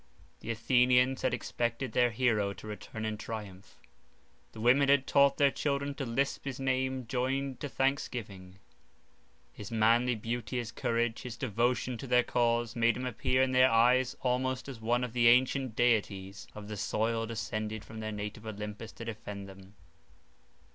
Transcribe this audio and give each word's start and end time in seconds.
The 0.39 0.49
Athenians 0.49 1.21
had 1.21 1.31
expected 1.31 1.91
their 1.91 2.09
hero 2.09 2.53
to 2.53 2.65
return 2.65 3.05
in 3.05 3.19
triumph; 3.19 3.75
the 4.51 4.59
women 4.59 4.89
had 4.89 5.05
taught 5.05 5.37
their 5.37 5.51
children 5.51 5.93
to 5.93 6.07
lisp 6.07 6.43
his 6.45 6.59
name 6.59 7.05
joined 7.05 7.59
to 7.59 7.69
thanksgiving; 7.69 8.57
his 9.53 9.69
manly 9.69 10.15
beauty, 10.15 10.57
his 10.57 10.71
courage, 10.71 11.21
his 11.21 11.37
devotion 11.37 11.99
to 11.99 12.07
their 12.07 12.23
cause, 12.23 12.75
made 12.75 12.97
him 12.97 13.05
appear 13.05 13.43
in 13.43 13.51
their 13.51 13.69
eyes 13.69 14.15
almost 14.21 14.67
as 14.67 14.81
one 14.81 15.03
of 15.03 15.13
the 15.13 15.27
ancient 15.27 15.75
deities 15.75 16.47
of 16.55 16.67
the 16.67 16.77
soil 16.77 17.27
descended 17.27 17.85
from 17.85 17.99
their 17.99 18.11
native 18.11 18.47
Olympus 18.47 18.91
to 18.93 19.05
defend 19.05 19.47
them. 19.47 19.75